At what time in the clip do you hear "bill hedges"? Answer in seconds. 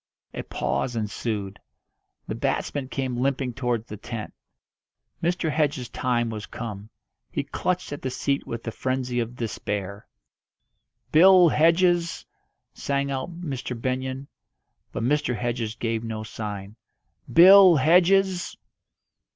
11.11-12.25, 17.31-18.57